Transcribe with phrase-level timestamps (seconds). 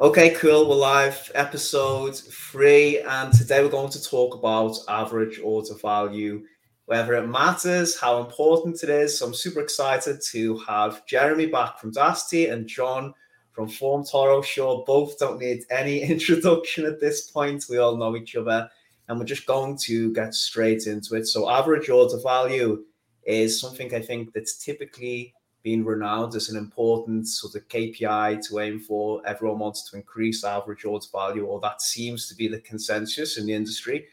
[0.00, 0.68] Okay, cool.
[0.68, 6.44] We're live, episode three, and today we're going to talk about average order value,
[6.86, 9.16] whether it matters, how important it is.
[9.16, 13.14] So I'm super excited to have Jeremy back from Daasity and Jon
[13.52, 14.44] from Formtoro.
[14.44, 17.66] Sure, both don't need any introduction at this point.
[17.70, 18.68] We all know each other,
[19.06, 21.28] and we're just going to get straight into it.
[21.28, 22.84] So, average order value
[23.22, 25.34] is something I think that's typically
[25.64, 29.26] being renowned as an important sort of KPI to aim for.
[29.26, 33.46] Everyone wants to increase average order value, or that seems to be the consensus in
[33.46, 34.06] the industry.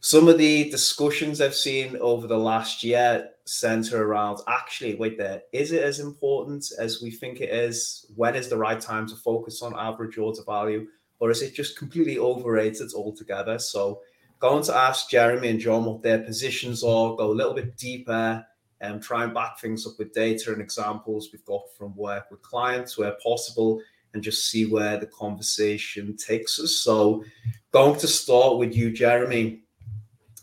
[0.00, 5.42] Some of the discussions I've seen over the last year center around actually, wait there,
[5.52, 8.06] is it as important as we think it is?
[8.16, 10.86] When is the right time to focus on average order value?
[11.20, 13.58] Or is it just completely overrated altogether?
[13.58, 14.00] So,
[14.38, 18.46] going to ask Jeremy and Jon what their positions are, go a little bit deeper
[18.80, 22.42] and try and back things up with data and examples we've got from work with
[22.42, 23.80] clients where possible
[24.14, 26.76] and just see where the conversation takes us.
[26.76, 27.24] So,
[27.72, 29.62] going to start with you, Jeremy.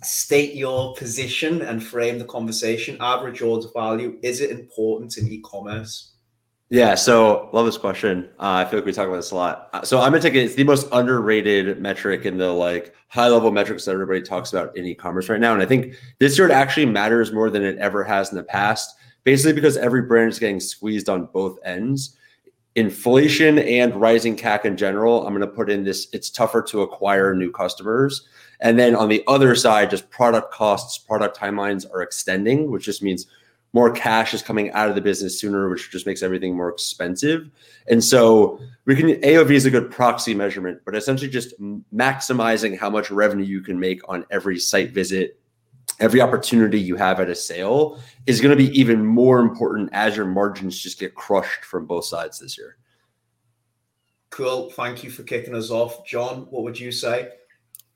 [0.04, 2.98] State your position and frame the conversation.
[3.00, 6.15] Average order value is it important in e commerce?
[6.70, 8.28] Yeah, so love this question.
[8.40, 9.70] Uh, I feel like we talk about this a lot.
[9.72, 10.40] Uh, so I'm gonna take it.
[10.40, 14.76] It's the most underrated metric in the like high level metrics that everybody talks about
[14.76, 15.54] in e-commerce right now.
[15.54, 18.44] And I think this year it actually matters more than it ever has in the
[18.44, 18.96] past.
[19.24, 22.18] Basically, because every brand is getting squeezed on both ends.
[22.76, 25.26] Inflation and rising CAC in general.
[25.26, 26.08] I'm gonna put in this.
[26.14, 28.28] It's tougher to acquire new customers.
[28.60, 33.04] And then on the other side, just product costs, product timelines are extending, which just
[33.04, 33.28] means
[33.76, 37.50] more cash is coming out of the business sooner, which just makes everything more expensive.
[37.90, 41.54] And so we can AOV is a good proxy measurement, but essentially just
[41.94, 45.38] maximizing how much revenue you can make on every site visit,
[46.00, 50.16] every opportunity you have at a sale is going to be even more important as
[50.16, 52.78] your margins just get crushed from both sides this year.
[54.30, 54.72] Cool.
[54.72, 56.06] Thank you for kicking us off.
[56.06, 57.28] Jon, what would you say?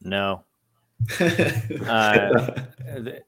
[0.01, 0.43] No,
[1.11, 1.15] uh,
[2.79, 3.21] the,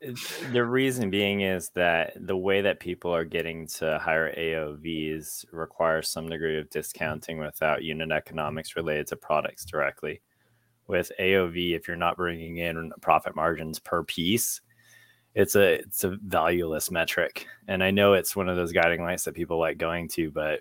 [0.52, 6.10] the, reason being is that the way that people are getting to higher AOVs requires
[6.10, 10.22] some degree of discounting without unit economics related to products directly.
[10.88, 14.62] With AOV, if you're not bringing in profit margins per piece,
[15.34, 17.48] it's a it's a valueless metric.
[17.68, 20.60] And I know it's one of those guiding lights that people like going to, but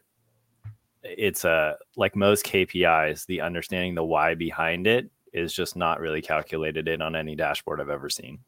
[1.03, 6.23] it's a like most KPIs, the understanding the why behind it is just not really
[6.23, 8.39] calculated in on any dashboard I've ever seen.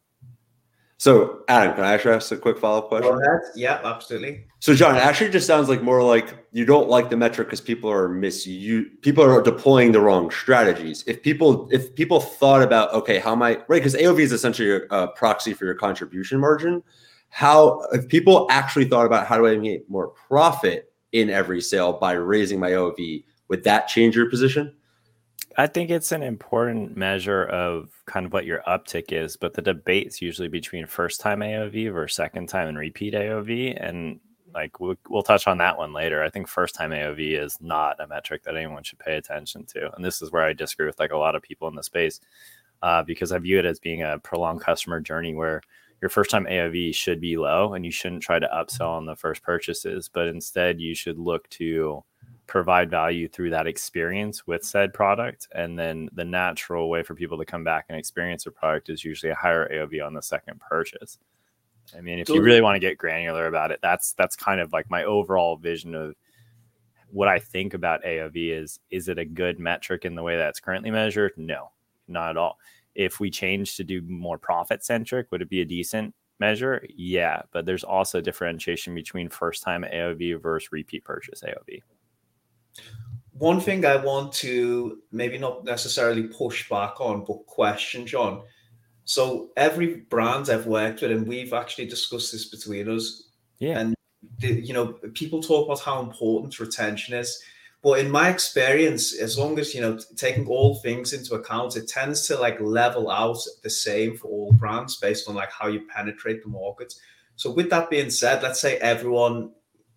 [1.03, 3.19] So, Adam, can I actually ask a quick follow up question?
[3.57, 4.45] Yeah, absolutely.
[4.61, 7.61] So, Jon, it actually just sounds like more like you don't like the metric because
[7.61, 11.03] people are misu people are deploying the wrong strategies.
[11.09, 13.83] If people if people thought about okay, how am I right?
[13.83, 16.85] Because AOV is essentially a, a proxy for your contribution margin.
[17.31, 21.95] How if people actually thought about how do I make more profit in every sale
[21.95, 24.73] by raising my AOV, would that change your position?
[25.57, 29.63] I think it's an important measure of kind of what your uptick is, but the
[29.63, 33.77] debate's usually between first time AOV versus second time and repeat AOV.
[33.79, 34.21] And
[34.55, 36.23] like we'll, we'll touch on that one later.
[36.23, 39.95] I think first time AOV is not a metric that anyone should pay attention to.
[39.95, 42.21] And this is where I disagree with like a lot of people in the space
[42.83, 45.63] uh, because I view it as being a prolonged customer journey where
[46.01, 49.17] your first time AOV should be low and you shouldn't try to upsell on the
[49.17, 52.05] first purchases, but instead you should look to
[52.47, 55.49] provide value through that experience with said product.
[55.55, 59.05] And then the natural way for people to come back and experience a product is
[59.05, 61.19] usually a higher AOV on the second purchase.
[61.97, 64.73] I mean, if you really want to get granular about it, that's that's kind of
[64.73, 66.15] like my overall vision of
[67.11, 70.61] what I think about AOV is is it a good metric in the way that's
[70.61, 71.33] currently measured?
[71.37, 71.71] No,
[72.09, 72.59] not at all.
[72.95, 76.85] If we change to do more profit centric, would it be a decent measure?
[76.95, 81.83] Yeah, but there's also differentiation between first time AOV versus repeat purchase AOV.
[83.33, 88.43] One thing I want to maybe not necessarily push back on, but question, Jon.
[89.05, 93.95] So every brand I've worked with, and we've actually discussed this between us, yeah, and
[94.39, 97.43] the, you know, people talk about how important retention is.
[97.83, 101.89] But in my experience, as long as you know taking all things into account, it
[101.89, 105.87] tends to like level out the same for all brands based on like how you
[105.95, 106.95] penetrate the market.
[107.35, 109.51] So with that being said, let's say everyone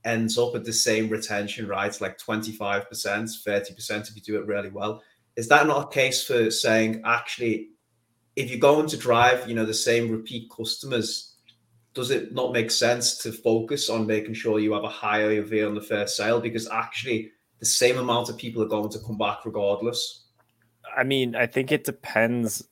[0.06, 2.00] ends up at the same retention, right?
[2.00, 5.02] Like 25%, 30% if you do it really well.
[5.36, 7.70] Is that not a case for saying, actually,
[8.36, 11.36] if you're going to drive, you know, the same repeat customers,
[11.94, 15.68] does it not make sense to focus on making sure you have a higher AOV
[15.68, 16.40] on the first sale?
[16.40, 20.26] Because actually, the same amount of people are going to come back regardless.
[20.96, 22.68] I mean, I think it depends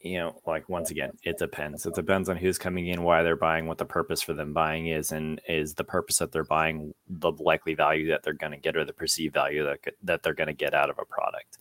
[0.00, 1.86] you know, like once again, it depends.
[1.86, 4.88] It depends on who's coming in, why they're buying, what the purpose for them buying
[4.88, 8.58] is, and is the purpose that they're buying the likely value that they're going to
[8.58, 11.58] get or the perceived value that that they're going to get out of a product.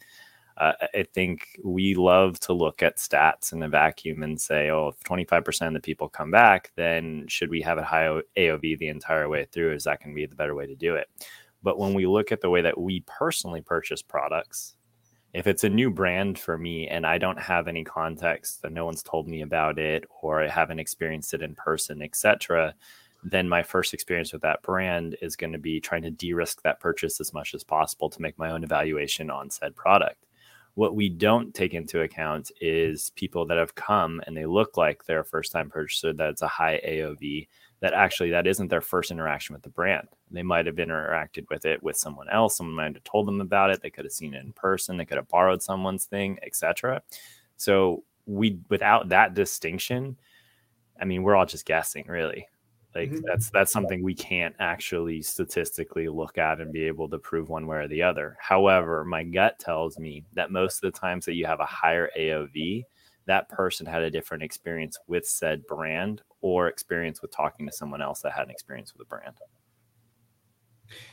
[0.58, 4.90] Uh, I think we love to look at stats in a vacuum and say, oh,
[4.90, 8.88] if 25% of the people come back, then should we have a high AOV the
[8.88, 9.74] entire way through?
[9.74, 11.10] Is that going to be the better way to do it?
[11.62, 14.76] But when we look at the way that we personally purchase products,
[15.36, 18.86] if it's a new brand for me and I don't have any context that no
[18.86, 22.74] one's told me about it or I haven't experienced it in person, etc.,
[23.22, 26.80] then my first experience with that brand is going to be trying to de-risk that
[26.80, 30.26] purchase as much as possible to make my own evaluation on said product.
[30.76, 35.04] What we don't take into account is people that have come and they look like
[35.04, 37.48] they're a first time purchaser, that it's a high AOV,
[37.86, 40.08] that actually that isn't their first interaction with the brand.
[40.32, 42.58] They might have interacted with it with someone else.
[42.58, 43.80] Someone might have told them about it.
[43.80, 44.98] They could have seen it in person.
[44.98, 47.04] They could have borrowed someone's thing, etc.
[47.58, 50.18] So we, without that distinction,
[51.00, 52.48] I mean, we're all just guessing, really.
[52.96, 53.22] Like mm-hmm.
[53.24, 57.68] that's that's something we can't actually statistically look at and be able to prove one
[57.68, 58.36] way or the other.
[58.40, 62.10] However, my gut tells me that most of the times that you have a higher
[62.18, 62.84] AOV,
[63.28, 68.02] that person had a different experience with said brand or experience with talking to someone
[68.02, 69.36] else that had an experience with a brand.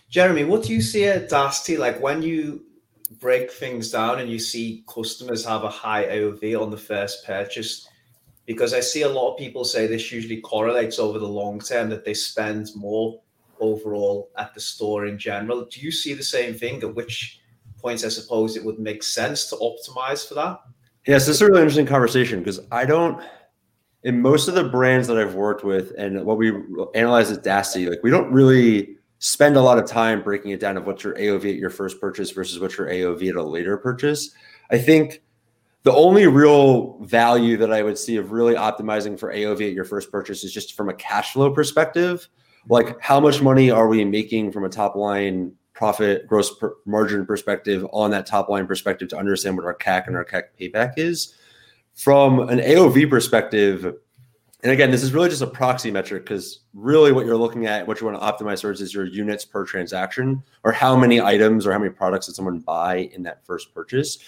[0.08, 1.78] Jeremy, what do you see at Daasity?
[1.78, 2.64] Like when you
[3.20, 7.88] break things down and you see customers have a high AOV on the first purchase,
[8.46, 11.88] because I see a lot of people say this usually correlates over the long term
[11.90, 13.20] that they spend more
[13.60, 15.64] overall at the store in general.
[15.66, 16.82] Do you see the same thing?
[16.82, 17.40] At which
[17.78, 20.60] points, I suppose, it would make sense to optimize for that?
[21.06, 23.22] Yes, this is a really interesting conversation because I don't,
[24.04, 26.52] in most of the brands that I've worked with and what we
[26.94, 30.76] analyze at Daasity, like we don't really spend a lot of time breaking it down
[30.76, 33.76] of what's your AOV at your first purchase versus what's your AOV at a later
[33.76, 34.30] purchase.
[34.70, 35.22] I think
[35.82, 39.84] the only real value that I would see of really optimizing for AOV at your
[39.84, 42.28] first purchase is just from a cash flow perspective.
[42.68, 47.26] Like, how much money are we making from a top line profit gross per margin
[47.26, 50.94] perspective on that top line perspective to understand what our CAC and our CAC payback
[50.96, 51.34] is?
[51.94, 53.84] From an AOV perspective,
[54.62, 57.86] and again, this is really just a proxy metric because really what you're looking at,
[57.86, 61.66] what you want to optimize towards is your units per transaction or how many items
[61.66, 64.18] or how many products did someone buy in that first purchase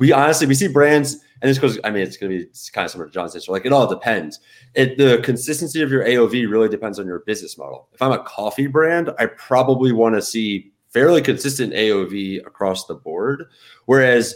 [0.00, 1.78] we honestly we see brands, and this goes.
[1.84, 3.52] I mean, it's going to be kind of similar to Jon's answer.
[3.52, 4.40] Like it all depends.
[4.74, 7.88] It the consistency of your AOV really depends on your business model.
[7.92, 12.94] If I'm a coffee brand, I probably want to see fairly consistent AOV across the
[12.94, 13.46] board.
[13.86, 14.34] Whereas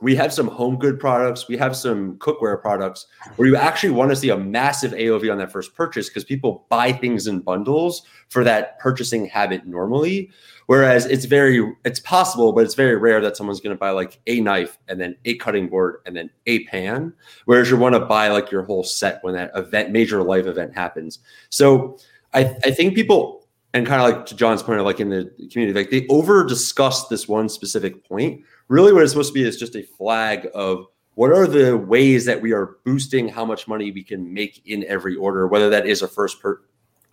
[0.00, 3.06] we have some home good products, we have some cookware products
[3.36, 6.66] where you actually want to see a massive AOV on that first purchase because people
[6.70, 10.30] buy things in bundles for that purchasing habit normally.
[10.66, 14.20] Whereas it's very, it's possible, but it's very rare that someone's going to buy like
[14.26, 17.12] a knife and then a cutting board and then a pan.
[17.44, 20.74] Whereas you want to buy like your whole set when that event, major life event
[20.74, 21.18] happens.
[21.50, 21.98] So
[22.32, 23.39] I, I think people,
[23.72, 26.44] and kind of like to Jon's point, of like in the community, like they over
[26.44, 30.48] discuss this one specific point really what it's supposed to be is just a flag
[30.54, 34.62] of what are the ways that we are boosting how much money we can make
[34.64, 36.62] in every order, whether that is a first per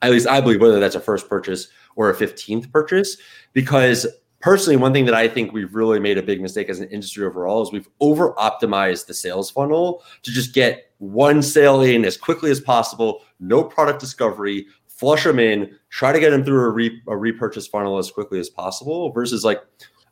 [0.04, 3.18] at least I believe whether that's a first purchase or a 15th purchase.
[3.54, 4.06] Because
[4.40, 7.26] personally, one thing that I think we've really made a big mistake as an industry
[7.26, 12.16] overall is we've over optimized the sales funnel to just get one sale in as
[12.16, 16.70] quickly as possible, no product discovery, flush them in, try to get them through a,
[16.70, 19.62] re- a repurchase funnel as quickly as possible versus like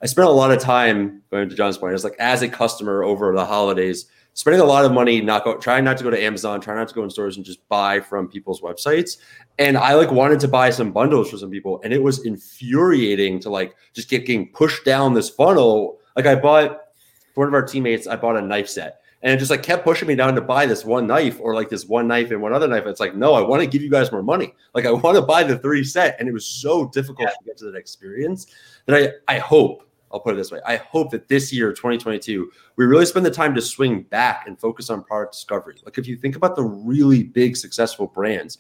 [0.02, 1.94] I spent a lot of time going to Jon's point.
[1.94, 5.58] It's like as a customer over the holidays, spending a lot of money, not go,
[5.58, 8.00] trying not to go to Amazon, trying not to go in stores and just buy
[8.00, 9.18] from people's websites.
[9.58, 13.40] And I like wanted to buy some bundles for some people, and it was infuriating
[13.42, 15.98] to like just get getting pushed down this funnel.
[16.16, 16.82] Like I bought
[17.34, 19.02] for one of our teammates, I bought a knife set.
[19.26, 21.68] And it just like kept pushing me down to buy this one knife or like
[21.68, 22.86] this one knife and one other knife.
[22.86, 24.54] It's like, no, I want to give you guys more money.
[24.76, 26.16] Like I want to buy the three set.
[26.20, 27.34] And it was so difficult yeah.
[27.34, 28.46] to get to that experience
[28.86, 28.96] that
[29.28, 30.60] I, I hope I'll put it this way.
[30.64, 34.60] I hope that this year, 2022, we really spend the time to swing back and
[34.60, 35.78] focus on product discovery.
[35.84, 38.60] Like if you think about the really big successful brands,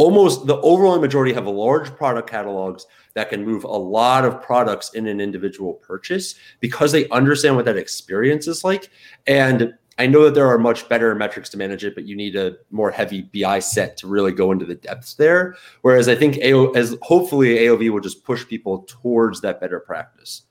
[0.00, 4.94] almost the overwhelming majority have large product catalogs that can move a lot of products
[4.94, 8.88] in an individual purchase because they understand what that experience is like.
[9.26, 12.34] And I know that there are much better metrics to manage it, but you need
[12.34, 15.54] a more heavy BI set to really go into the depths there.
[15.82, 20.44] Whereas I think AO, as hopefully AOV will just push people towards that better practice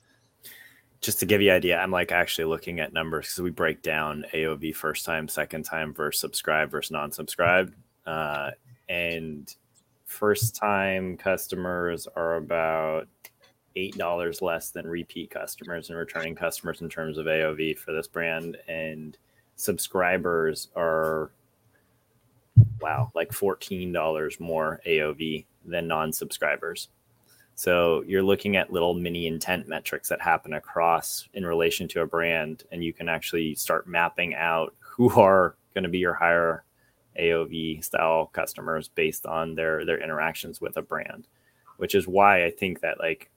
[1.01, 3.81] just to give you an idea, I'm like actually looking at numbers because we break
[3.81, 7.73] down AOV first time, second time versus subscribe versus non-subscribe.
[8.05, 8.51] Uh,
[8.89, 9.55] and
[10.05, 13.07] first time customers are about
[13.75, 18.07] eight dollars less than repeat customers and returning customers in terms of AOV for this
[18.07, 18.57] brand.
[18.67, 19.17] And
[19.55, 21.31] subscribers are
[22.81, 26.89] wow, like $14 more AOV than non-subscribers.
[27.55, 32.07] So you're looking at little mini intent metrics that happen across in relation to a
[32.07, 36.63] brand, and you can actually start mapping out who are going to be your higher
[37.19, 41.27] AOV style customers based on their their interactions with a brand,
[41.77, 43.29] which is why I think that like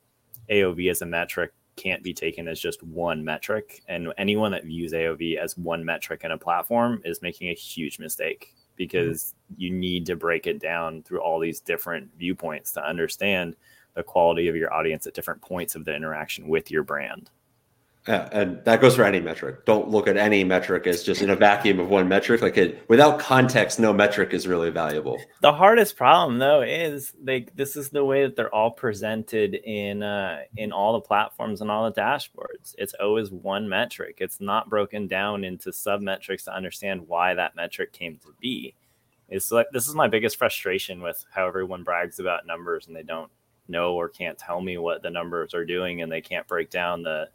[0.51, 4.93] AOV as a metric can't be taken as just one metric, and anyone that views
[4.93, 9.63] AOV as one metric in a platform is making a huge mistake because mm-hmm.
[9.63, 13.57] you need to break it down through all these different viewpoints to understand
[13.95, 17.31] the quality of your audience at different points of the interaction with your brand.
[18.09, 19.65] Yeah, and that goes for any metric.
[19.65, 22.43] Don't look at any metric as just in a vacuum of one metric.
[22.43, 25.21] Like it, without context, no metric is really valuable.
[25.41, 30.03] The hardest problem though is like this is the way that they're all presented in
[30.03, 32.75] uh, in all the platforms and all the dashboards.
[32.77, 34.17] It's always one metric.
[34.19, 38.75] It's not broken down into sub metrics to understand why that metric came to be.
[39.29, 43.05] It's like this is my biggest frustration with how everyone brags about numbers and they
[43.05, 43.31] don't
[43.69, 47.05] know or can't tell me what the numbers are doing and they can't break down
[47.05, 47.29] the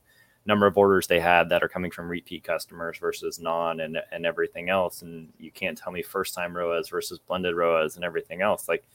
[0.48, 4.26] number of orders they had that are coming from repeat customers versus non and, and
[4.26, 8.42] everything else and you can't tell me first time ROAS versus blended ROAS and everything
[8.42, 8.86] else like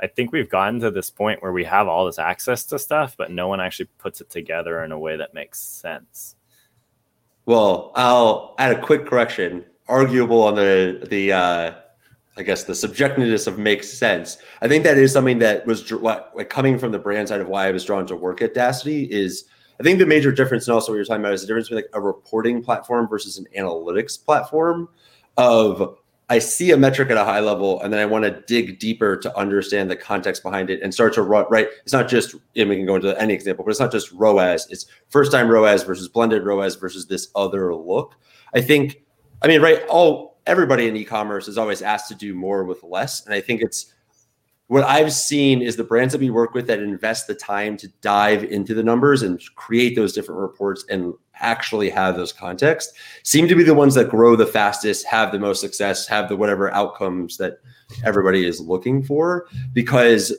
[0.00, 3.16] I think we've gotten to this point where we have all this access to stuff
[3.16, 6.36] but no one actually puts it together in a way that makes sense.
[7.44, 9.64] Well, I'll add a quick correction.
[9.88, 11.74] Arguable on the the uh,
[12.36, 14.38] I guess the subjectiveness of makes sense.
[14.60, 17.66] I think that is something that was like coming from the brand side of why
[17.66, 19.44] I was drawn to work at Daasity is
[19.82, 21.82] I think the major difference and also what you're talking about is the difference between
[21.82, 24.88] like a reporting platform versus an analytics platform
[25.36, 25.98] of
[26.30, 29.16] I see a metric at a high level and then I want to dig deeper
[29.16, 31.66] to understand the context behind it and start to run right.
[31.82, 34.68] It's not just and we can go into any example, but it's not just ROAS,
[34.70, 38.14] it's first time ROAS versus blended ROAS versus this other look.
[38.54, 39.02] I think
[39.42, 43.26] I mean, right, all everybody in e-commerce is always asked to do more with less.
[43.26, 43.92] And I think it's
[44.72, 47.88] what I've seen is the brands that we work with that invest the time to
[48.00, 53.46] dive into the numbers and create those different reports and actually have those context seem
[53.48, 56.72] to be the ones that grow the fastest, have the most success, have the whatever
[56.72, 57.58] outcomes that
[58.06, 59.46] everybody is looking for.
[59.74, 60.34] Because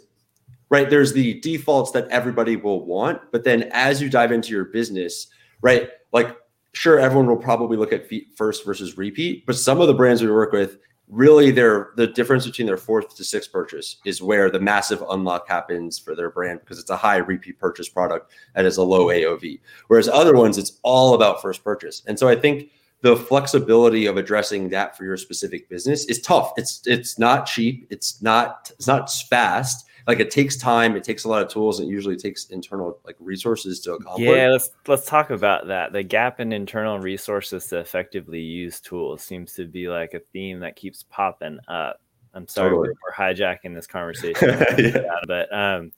[0.69, 4.65] right there's the defaults that everybody will want, but then as you dive into your
[4.65, 5.27] business,
[5.61, 6.35] right, like
[6.71, 10.31] sure everyone will probably look at first versus repeat but some of the brands we
[10.31, 10.79] work with
[11.10, 15.48] really their the difference between their fourth to sixth purchase is where the massive unlock
[15.48, 19.07] happens for their brand because it's a high repeat purchase product that is a low
[19.07, 22.03] aov whereas other ones it's all about first purchase.
[22.07, 22.69] And so i think
[23.03, 26.53] the flexibility of addressing that for your specific business is tough.
[26.55, 27.86] It's it's not cheap.
[27.89, 31.79] It's not it's not fast like it takes time it takes a lot of tools
[31.79, 34.27] and it usually takes internal like resources to accomplish.
[34.27, 35.93] Yeah let's let's talk about that.
[35.93, 40.60] The gap in internal resources to effectively use tools seems to be like a theme
[40.60, 42.01] that keeps popping up.
[42.33, 42.89] I'm sorry totally.
[42.89, 44.50] we're, hijacking this conversation.
[44.77, 45.19] Yeah.
[45.27, 45.91] but um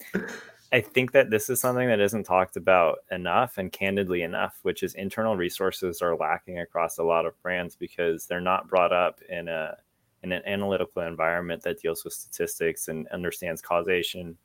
[0.72, 4.84] I think that this is something that isn't talked about enough and candidly enough, which
[4.84, 9.22] is internal resources are lacking across a lot of brands because they're not brought up
[9.30, 9.78] in a
[10.26, 14.38] in an analytical environment that deals with statistics and understands causation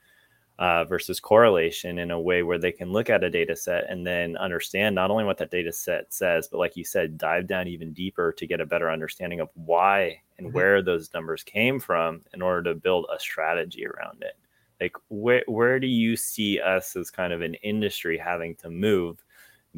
[0.58, 4.06] uh, versus correlation in a way where they can look at a data set and
[4.06, 7.66] then understand not only what that data set says, but like you said, dive down
[7.66, 10.54] even deeper to get a better understanding of why and mm-hmm.
[10.54, 14.36] where those numbers came from in order to build a strategy around it.
[14.82, 19.24] Like, where, where do you see us as kind of an industry having to move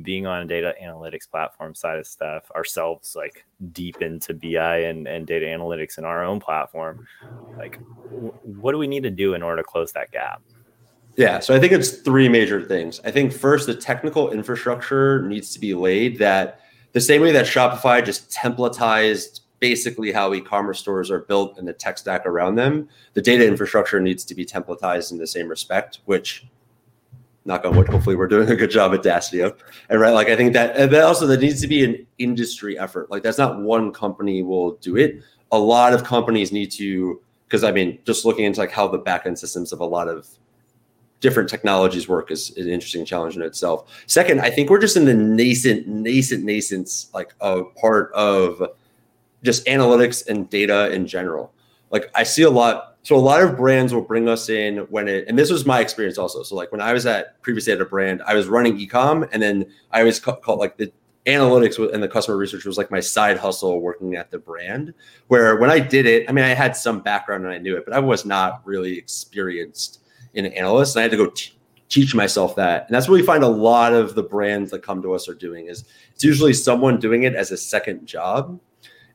[0.01, 5.07] being on a data analytics platform side of stuff ourselves like deep into bi and,
[5.07, 7.07] and data analytics in our own platform
[7.59, 7.79] like
[8.11, 10.41] w- what do we need to do in order to close that gap?
[11.17, 13.01] Yeah so i think it's three major things.
[13.05, 16.61] I think first the technical infrastructure needs to be laid that
[16.93, 21.73] the same way that shopify just templatized basically how e-commerce stores are built and the
[21.73, 25.99] tech stack around them the data infrastructure needs to be templatized in the same respect
[26.07, 26.47] which
[27.45, 29.53] knock on wood, hopefully we're doing a good job at Daasity.
[29.89, 33.11] And right, like I think that, and also there needs to be an industry effort.
[33.11, 35.23] Like that's not one company will do it.
[35.51, 38.99] A lot of companies need to, because I mean, just looking into like how the
[38.99, 40.29] backend systems of a lot of
[41.21, 43.91] different technologies work is an interesting challenge in itself.
[44.07, 48.63] Second, I think we're just in the nascent, nascent, nascent like a part of
[49.43, 51.53] just analytics and data in general.
[51.91, 55.09] Like I see a lot so a lot of brands will bring us in when
[55.09, 56.43] it, and this was my experience also.
[56.45, 59.43] So like when I was at previously at a brand, I was running ecom, and
[59.43, 60.93] then I always called like the
[61.27, 64.95] analytics and the customer research was like my side hustle working at the brand.
[65.27, 67.85] Where when I did it, I mean, I had some background and I knew it,
[67.85, 70.01] but I was not really experienced
[70.35, 71.53] in an analyst, and I had to go t-
[71.89, 72.87] teach myself that.
[72.87, 75.35] And that's what we find a lot of the brands that come to us are
[75.35, 78.61] doing is it's usually someone doing it as a second job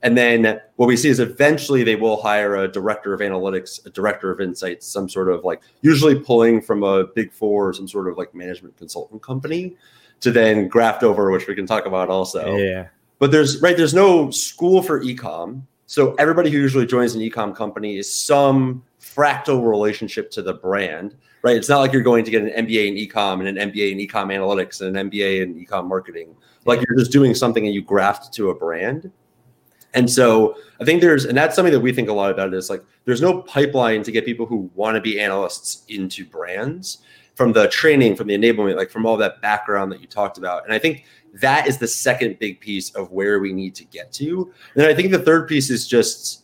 [0.03, 3.89] And then what we see is eventually they will hire a director of analytics, a
[3.89, 7.87] director of insights, some sort of like usually pulling from a big four or some
[7.87, 9.75] sort of like management consultant company
[10.19, 12.55] to then graft over, which we can talk about also.
[12.55, 12.87] Yeah.
[13.19, 15.63] But there's right, there's no school for ecom.
[15.87, 21.15] So everybody who usually joins an ecom company is some fractal relationship to the brand,
[21.41, 21.55] right?
[21.55, 23.97] It's not like you're going to get an MBA in ecom and an MBA in
[23.97, 26.35] ecom analytics and an MBA in ecom marketing.
[26.65, 29.11] Like you're just doing something and you graft to a brand.
[29.97, 32.69] And so I think there's, and that's something that we think a lot about is
[32.69, 36.99] like there's no pipeline to get people who want to be analysts into brands
[37.33, 40.63] from the training, from the enablement, like from all that background that you talked about.
[40.65, 41.05] And I think
[41.41, 44.53] that is the second big piece of where we need to get to.
[44.75, 46.43] And I think the third piece is just,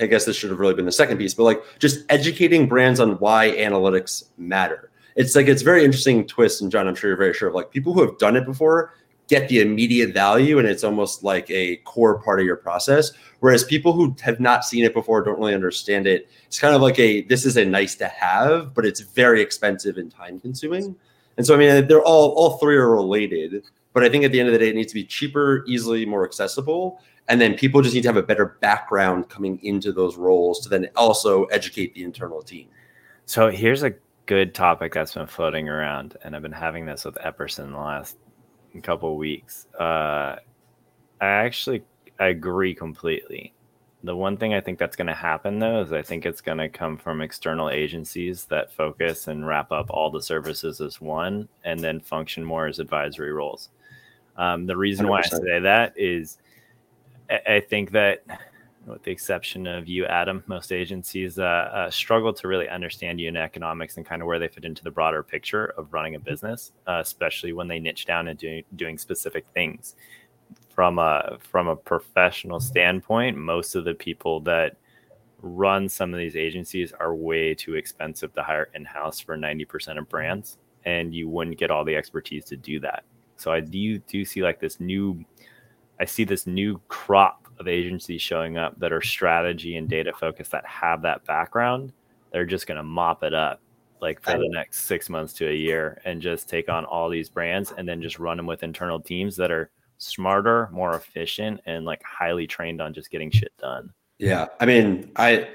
[0.00, 3.00] I guess this should have really been the second piece, but like just educating brands
[3.00, 4.90] on why analytics matter.
[5.14, 7.70] It's like it's very interesting twist, and Jon, I'm sure you're very sure of like
[7.70, 8.94] people who have done it before
[9.28, 13.12] get the immediate value and it's almost like a core part of your process.
[13.40, 16.82] Whereas people who have not seen it before don't really understand it it's kind of
[16.82, 20.96] like a this is a nice to have but it's very expensive and time consuming.
[21.36, 24.40] And so i mean they're all all three are related but i think at the
[24.40, 27.00] end of the day it needs to be cheaper easily more accessible.
[27.28, 30.68] And then people just need to have a better background coming into those roles to
[30.68, 32.68] then also educate the internal team.
[33.24, 33.94] So here's a
[34.26, 38.16] good topic that's been floating around and i've been having this with epperson the last
[38.78, 39.66] a couple weeks.
[39.78, 40.36] Uh,
[41.20, 41.82] I actually
[42.18, 43.52] I agree completely.
[44.02, 46.58] The one thing I think that's going to happen though is I think it's going
[46.58, 51.48] to come from external agencies that focus and wrap up all the services as one
[51.64, 53.70] and then function more as advisory roles.
[54.36, 55.08] Um, the reason 100%.
[55.08, 56.38] why I say that is
[57.30, 58.24] I, I think that
[58.86, 63.42] with the exception of you, Adam, most agencies uh, uh, struggle to really understand unit
[63.42, 66.72] economics and kind of where they fit into the broader picture of running a business,
[66.86, 69.96] uh, especially when they niche down and doing doing specific things.
[70.74, 74.76] From a from a professional standpoint, most of the people that
[75.42, 79.64] run some of these agencies are way too expensive to hire in house for ninety
[79.64, 83.04] percent of brands, and you wouldn't get all the expertise to do that.
[83.36, 85.24] So I do do see like this new,
[85.98, 90.50] I see this new crop of agencies showing up that are strategy and data focused
[90.52, 91.92] that have that background,
[92.32, 93.60] they're just going to mop it up
[94.00, 97.28] like for the next six months to a year and just take on all these
[97.28, 101.84] brands and then just run them with internal teams that are smarter, more efficient, and
[101.84, 103.90] like highly trained on just getting shit done.
[104.18, 104.46] Yeah.
[104.60, 105.48] I mean, I,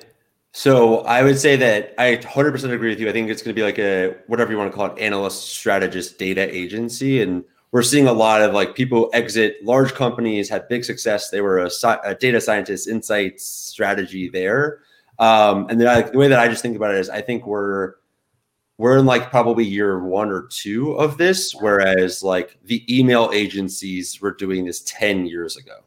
[0.53, 3.09] so I would say that I 100% agree with you.
[3.09, 5.49] I think it's going to be like a, whatever you want to call it, analyst,
[5.49, 7.21] strategist, data agency.
[7.21, 11.29] And we're seeing a lot of like people exit large companies, had big success.
[11.29, 11.69] They were a,
[12.03, 14.79] a data scientist, insights strategy there.
[15.19, 17.45] Um, and then I, the way that I just think about it is, I think
[17.45, 17.95] we're
[18.77, 24.19] we're in like probably year one or two of this, whereas like the email agencies
[24.19, 25.77] were doing this ten years ago.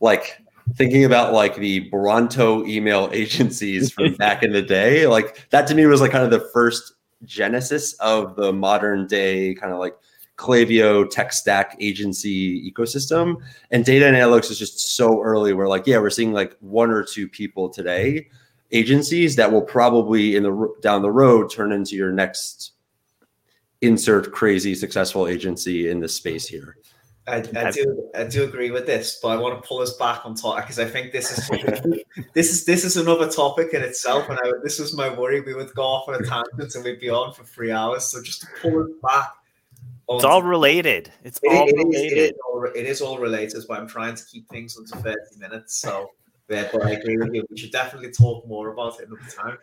[0.00, 0.38] Like
[0.74, 5.74] thinking about like the Bronto email agencies from back in the day, like that to
[5.74, 6.92] me was like kind of the first
[7.24, 9.96] genesis of the modern day kind of like
[10.42, 13.36] Klaviyo tech stack agency ecosystem.
[13.70, 15.52] And data analytics is just so early.
[15.52, 18.28] We're like, yeah, we're seeing like one or two people today,
[18.72, 22.72] agencies that will probably in the down the road turn into your next
[23.82, 26.76] insert crazy successful agency in this space here.
[27.28, 30.26] I, I, do I do agree with this, but I want to pull us back
[30.26, 31.48] on top because I think this is
[32.34, 35.40] this is this is another topic in itself, and I, this was my worry.
[35.40, 38.06] We would go off on a tangent and we'd be on for three hours.
[38.06, 39.34] So just to pull it back
[40.08, 41.10] it's all related.
[41.24, 41.94] It's it, all it related.
[41.94, 44.96] Is, it, is all, it is all related, but I'm trying to keep things under
[44.96, 45.76] 30 minutes.
[45.76, 46.10] So,
[46.48, 47.44] but I agree with you.
[47.50, 49.58] We should definitely talk more about it another time.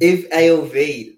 [0.00, 1.16] If AOV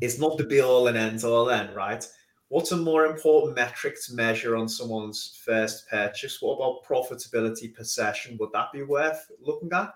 [0.00, 2.06] is not the be all and end all, then, right?
[2.48, 6.42] What's a more important metric to measure on someone's first purchase?
[6.42, 8.36] What about profitability per session?
[8.38, 9.94] Would that be worth looking at?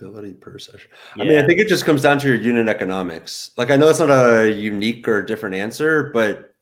[0.00, 0.90] Profitability per session.
[1.16, 1.24] Yeah.
[1.24, 3.50] I mean, I think it just comes down to your unit economics.
[3.56, 6.54] Like, I know it's not a unique or different answer, but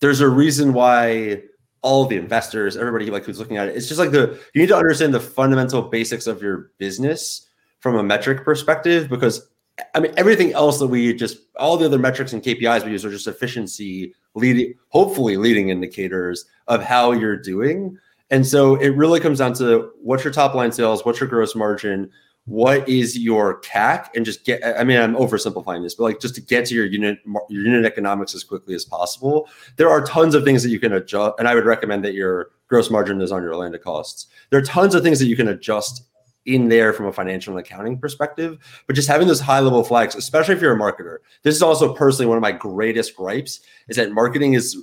[0.00, 1.42] there's a reason why
[1.82, 4.68] all the investors, everybody like who's looking at it, it's just like the you need
[4.68, 7.48] to understand the fundamental basics of your business
[7.80, 9.48] from a metric perspective because
[9.94, 13.04] I mean everything else that we just all the other metrics and KPIs we use
[13.04, 17.96] are just efficiency leading hopefully leading indicators of how you're doing.
[18.30, 21.56] And so it really comes down to what's your top line sales, what's your gross
[21.56, 22.10] margin,
[22.46, 24.08] what is your CAC?
[24.14, 26.86] And just get I mean I'm oversimplifying this but like just to get to your
[26.86, 30.80] unit your unit economics as quickly as possible there are tons of things that you
[30.80, 34.26] can adjust and I would recommend that your gross margin is on your landed costs.
[34.50, 36.04] There are tons of things that you can adjust
[36.46, 40.14] in there from a financial and accounting perspective but just having those high level flags
[40.14, 41.18] especially if you're a marketer.
[41.42, 44.82] This is also personally one of my greatest gripes is that marketing is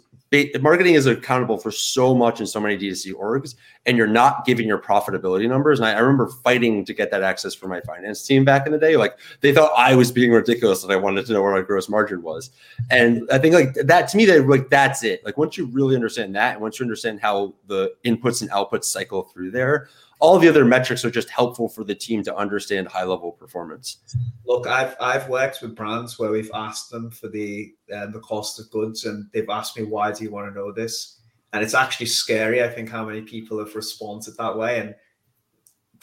[0.60, 4.68] marketing is accountable for so much in so many D2C orgs, and you're not giving
[4.68, 5.80] your profitability numbers.
[5.80, 8.74] And I, I, remember fighting to get that access for my finance team back in
[8.74, 8.98] the day.
[8.98, 11.88] Like they thought I was being ridiculous that I wanted to know where my gross
[11.88, 12.52] margin was.
[12.90, 15.24] And I think like that to me, that like that's it.
[15.24, 18.86] Like once you really understand that, and once you understand how the inputs and outputs
[18.86, 19.88] cycle through there,
[20.20, 24.00] all the other metrics are just helpful for the team to understand high level performance.
[24.46, 28.60] Look, I've I've worked with brands where we've asked them for the uh, the cost
[28.60, 31.20] of goods, and they've asked me why do you want to know this,
[31.54, 32.64] and it's actually scary.
[32.64, 34.96] I think how many people have responded that way, and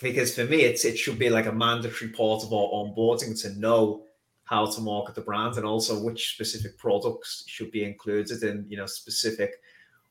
[0.00, 3.58] because for me, it's it should be like a mandatory part of our onboarding to
[3.58, 4.04] know
[4.44, 8.76] how to market the brand and also which specific products should be included in you
[8.76, 9.54] know specific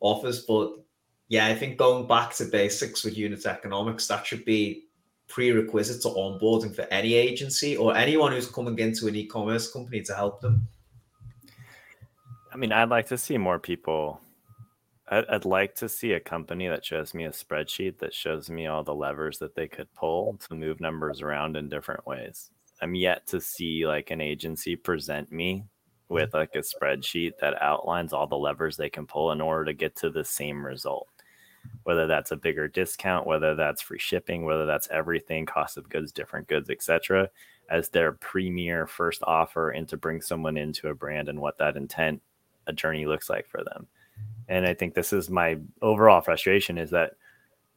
[0.01, 0.73] offers, but
[1.33, 4.85] yeah, I think going back to basics with unit economics, that should be
[5.27, 10.13] prerequisite to onboarding for any agency or anyone who's coming into an e-commerce company to
[10.13, 10.67] help them.
[12.53, 14.21] I mean, I'd like to see more people.
[15.07, 18.83] I'd like to see a company that shows me a spreadsheet that shows me all
[18.83, 22.51] the levers that they could pull to move numbers around in different ways.
[22.79, 25.65] I'm yet to see like an agency present me
[26.09, 29.73] with like a spreadsheet that outlines all the levers they can pull in order to
[29.73, 31.07] get to the same result
[31.83, 36.11] whether that's a bigger discount, whether that's free shipping, whether that's everything, cost of goods,
[36.11, 37.29] different goods, etc.,
[37.69, 41.77] as their premier first offer and to bring someone into a brand and what that
[41.77, 42.21] intent
[42.67, 43.87] a journey looks like for them.
[44.47, 47.13] And I think this is my overall frustration is that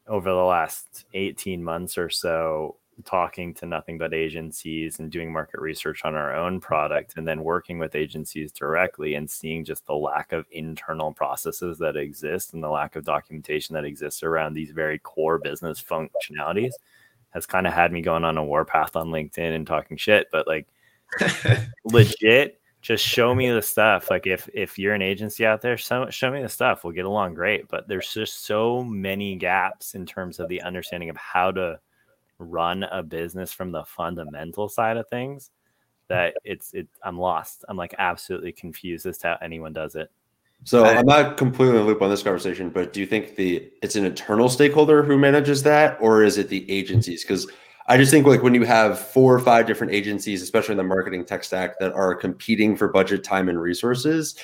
[0.08, 5.60] over the last 18 months or so, talking to nothing but agencies and doing market
[5.60, 9.94] research on our own product and then working with agencies directly and seeing just the
[9.94, 14.70] lack of internal processes that exist and the lack of documentation that exists around these
[14.70, 16.72] very core business functionalities
[17.30, 20.46] has kind of had me going on a warpath on LinkedIn and talking shit but
[20.46, 20.66] like
[21.84, 24.10] legit just show me the stuff.
[24.10, 26.84] Like if if you're an agency out there show, show me the stuff.
[26.84, 31.10] We'll get along great but there's just so many gaps in terms of the understanding
[31.10, 31.80] of how to
[32.38, 36.08] run a business from the fundamental side of things mm.
[36.08, 37.64] that it's it I'm lost.
[37.68, 40.10] I'm like absolutely confused as to how anyone does it.
[40.64, 43.70] So I'm not completely in the loop on this conversation, but do you think the
[43.82, 47.22] it's an internal stakeholder who manages that, or is it the agencies?
[47.22, 47.46] Because
[47.88, 50.84] I just think like when you have four or five different agencies, especially in the
[50.84, 54.34] marketing tech stack, that are competing for budget, time, and resources,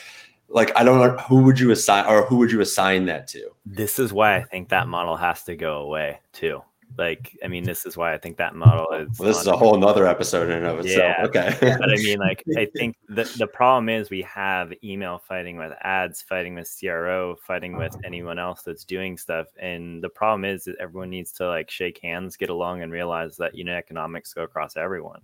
[0.49, 3.51] like I don't know who would you assign or who would you assign that to?
[3.67, 6.63] This is why I think that model has to go away too.
[6.99, 9.19] Like, I mean, this is why I think that model is.
[9.19, 11.17] Well, this is a whole nother episode in and of itself.
[11.19, 11.57] Yeah, okay.
[11.61, 15.73] but I mean, like, I think the, the problem is we have email fighting with
[15.83, 19.47] ads, fighting with CRO, fighting with anyone else that's doing stuff.
[19.59, 23.37] And the problem is that everyone needs to like shake hands, get along, and realize
[23.39, 25.21] that you know economics go across everyone.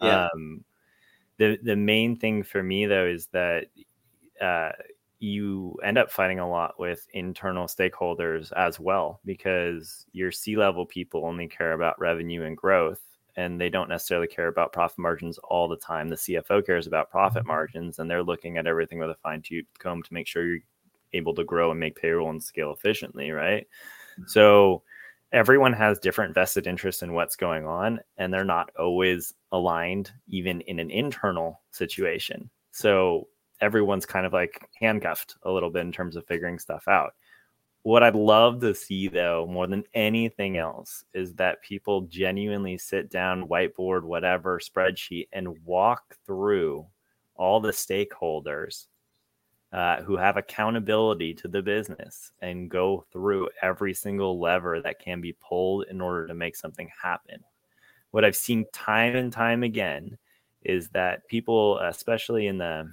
[0.00, 0.28] Yeah.
[0.34, 0.64] Um,
[1.38, 3.66] the, the main thing for me, though, is that
[4.40, 4.70] uh,
[5.22, 10.84] you end up fighting a lot with internal stakeholders as well because your C level
[10.84, 13.00] people only care about revenue and growth
[13.36, 16.08] and they don't necessarily care about profit margins all the time.
[16.08, 17.48] The CFO cares about profit mm-hmm.
[17.48, 20.58] margins and they're looking at everything with a fine tooth comb to make sure you're
[21.12, 23.68] able to grow and make payroll and scale efficiently, right?
[24.18, 24.24] Mm-hmm.
[24.26, 24.82] So
[25.30, 30.62] everyone has different vested interests in what's going on and they're not always aligned even
[30.62, 32.50] in an internal situation.
[32.72, 33.28] So
[33.62, 37.14] everyone's kind of like handcuffed a little bit in terms of figuring stuff out.
[37.84, 43.10] What I'd love to see, though, more than anything else, is that people genuinely sit
[43.10, 46.86] down, whiteboard, whatever spreadsheet, and walk through
[47.34, 48.86] all the stakeholders
[49.72, 55.20] uh, who have accountability to the business and go through every single lever that can
[55.20, 57.42] be pulled in order to make something happen.
[58.10, 60.18] What I've seen time and time again
[60.62, 62.92] is that people, especially in the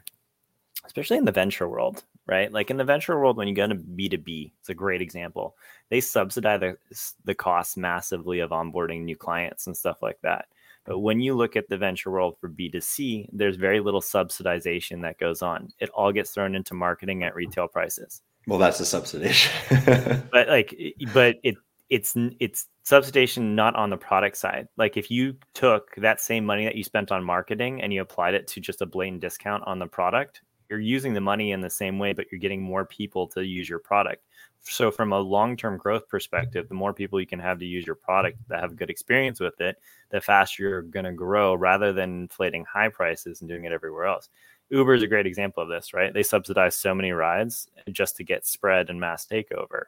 [0.86, 2.52] especially in the venture world, right?
[2.52, 5.56] Like in the venture world, when you go to B2B, it's a great example.
[5.90, 6.78] They subsidize the,
[7.26, 10.46] the costs massively of onboarding new clients and stuff like that.
[10.86, 15.20] But when you look at the venture world for B2C, there's very little subsidization that
[15.20, 15.70] goes on.
[15.80, 18.22] It all gets thrown into marketing at retail prices.
[18.48, 20.30] Well, that's a subsidization.
[20.32, 20.76] but like,
[21.14, 21.58] but it
[21.90, 24.68] it's it's subsidization not on the product side.
[24.78, 28.34] Like if you took that same money that you spent on marketing and you applied
[28.34, 31.70] it to just a blatant discount on the product, you're using the money in the
[31.70, 34.24] same way, but you're getting more people to use your product.
[34.62, 37.86] So, from a long term growth perspective, the more people you can have to use
[37.86, 39.78] your product that have good experience with it,
[40.10, 44.06] the faster you're going to grow rather than inflating high prices and doing it everywhere
[44.06, 44.30] else.
[44.70, 46.14] Uber is a great example of this, right?
[46.14, 49.86] They subsidize so many rides just to get spread and mass takeover.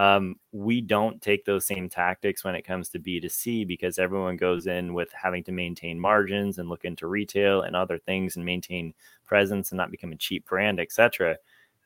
[0.00, 4.66] Um, we don't take those same tactics when it comes to B2C because everyone goes
[4.66, 8.94] in with having to maintain margins and look into retail and other things and maintain
[9.26, 11.36] presence and not become a cheap brand, etc.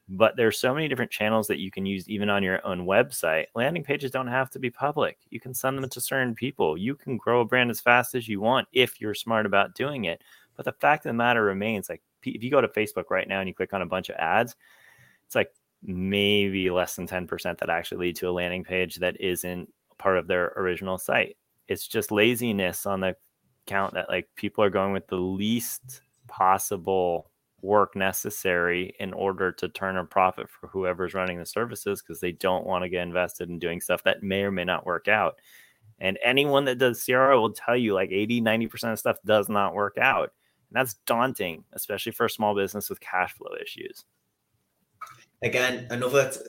[0.08, 3.46] but there's so many different channels that you can use even on your own website.
[3.56, 5.18] Landing pages don't have to be public.
[5.30, 6.78] You can send them to certain people.
[6.78, 10.04] You can grow a brand as fast as you want if you're smart about doing
[10.04, 10.22] it.
[10.54, 13.40] But the fact of the matter remains like if you go to facebook right now
[13.40, 14.56] and you click on a bunch of ads
[15.26, 15.52] it's like
[15.84, 19.68] maybe less than 10% that actually lead to a landing page that isn't
[19.98, 21.36] part of their original site
[21.68, 23.16] it's just laziness on the
[23.66, 27.30] count that like people are going with the least possible
[27.62, 32.32] work necessary in order to turn a profit for whoever's running the services because they
[32.32, 35.36] don't want to get invested in doing stuff that may or may not work out.
[35.98, 39.74] And anyone that does CRO will tell you like 80, 90% of stuff does not
[39.74, 40.32] work out.
[40.68, 44.04] And that's daunting, especially for a small business with cash flow issues.
[45.44, 46.40] Again, another t-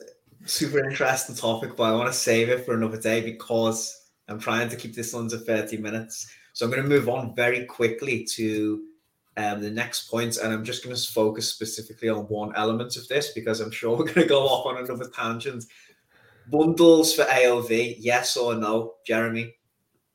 [0.46, 4.70] super interesting topic, but I want to save it for another day because I'm trying
[4.70, 6.26] to keep this under 30 minutes.
[6.54, 8.82] So I'm going to move on very quickly to
[9.36, 10.38] um, the next points.
[10.38, 13.70] point, and I'm just going to focus specifically on one element of this because I'm
[13.70, 15.66] sure we're going to go off on another tangent.
[16.50, 19.52] Bundles for AOV, yes or no, Jeremy?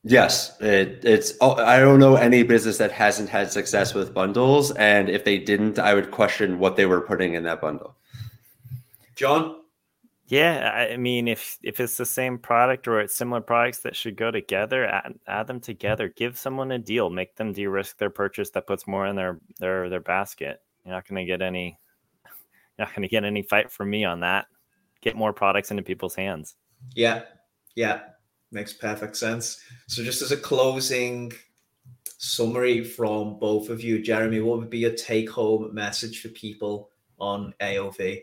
[0.03, 1.33] Yes, it, it's.
[1.39, 5.37] Oh, I don't know any business that hasn't had success with bundles, and if they
[5.37, 7.95] didn't, I would question what they were putting in that bundle.
[9.21, 9.61] Jon,
[10.31, 14.15] yeah, I mean, if if it's the same product or it's similar products that should
[14.15, 16.07] go together, add, add them together.
[16.15, 17.09] Give someone a deal.
[17.09, 20.61] Make them de-risk their purchase that puts more in their their their basket.
[20.85, 21.77] You're not going to get any.
[22.77, 24.45] You're not going to get any fight from me on that.
[25.01, 26.55] Get more products into people's hands.
[26.95, 27.23] Yeah,
[27.75, 27.99] yeah,
[28.53, 29.59] makes perfect sense.
[29.87, 31.33] So, just as a closing
[32.19, 37.53] summary from both of you, Jeremy, what would be your take-home message for people on
[37.59, 38.21] AOV?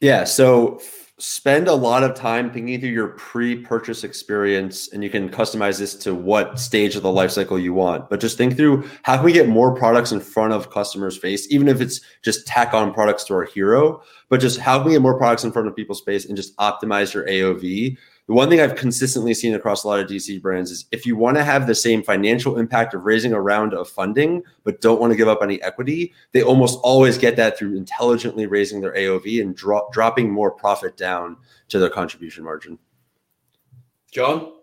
[0.00, 0.80] Yeah, so
[1.18, 5.94] spend a lot of time thinking through your pre-purchase experience and you can customize this
[5.94, 9.24] to what stage of the life cycle you want but just think through how can
[9.24, 12.92] we get more products in front of customers face even if it's just tack on
[12.92, 15.74] products to our hero but just how can we get more products in front of
[15.74, 19.88] people's face and just optimize your aov the one thing I've consistently seen across a
[19.88, 23.04] lot of DC brands is if you want to have the same financial impact of
[23.04, 26.80] raising a round of funding, but don't want to give up any equity, they almost
[26.82, 31.36] always get that through intelligently raising their AOV and dro- dropping more profit down
[31.68, 32.78] to their contribution margin.
[34.10, 34.55] Jon?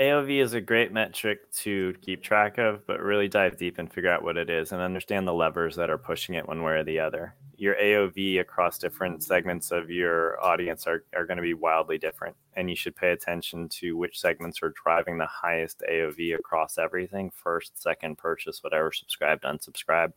[0.00, 4.10] AOV is a great metric to keep track of, but really dive deep and figure
[4.10, 6.84] out what it is and understand the levers that are pushing it one way or
[6.84, 7.34] the other.
[7.56, 12.34] Your AOV across different segments of your audience are, are going to be wildly different.
[12.56, 17.30] And you should pay attention to which segments are driving the highest AOV across everything
[17.30, 20.12] first, second purchase, whatever, subscribed, unsubscribe.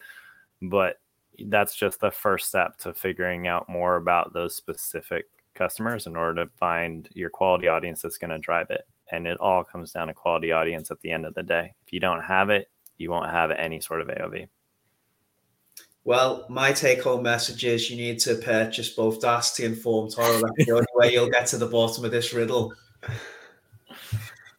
[0.61, 1.01] But
[1.47, 6.45] that's just the first step to figuring out more about those specific customers in order
[6.45, 10.07] to find your quality audience that's going to drive it and it all comes down
[10.07, 11.73] to quality audience at the end of the day.
[11.85, 14.47] If you don't have it, you won't have any sort of AOV.
[16.03, 20.41] Well, my take home message is you need to purchase both Daasity and FormToro.
[20.41, 22.73] That's the only way you'll get to the bottom of this riddle.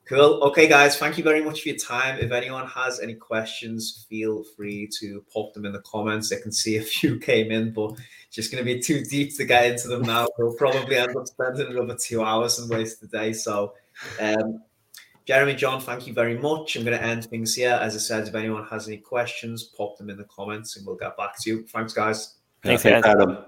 [0.06, 0.42] Cool.
[0.44, 2.18] Okay, guys, thank you very much for your time.
[2.18, 6.30] If anyone has any questions, feel free to pop them in the comments.
[6.30, 7.92] I can see a few came in, but
[8.26, 10.28] it's just going to be too deep to get into them now.
[10.38, 13.32] We'll probably end up spending another two hours and waste the day.
[13.32, 13.72] So
[14.20, 14.62] um,
[15.24, 16.76] Jeremy, Jon, thank you very much.
[16.76, 17.78] I'm going to end things here.
[17.80, 20.96] As I said, if anyone has any questions, pop them in the comments and we'll
[20.96, 21.66] get back to you.
[21.66, 22.35] Thanks, guys.
[22.62, 23.04] Thanks, guys.
[23.04, 23.38] Adam.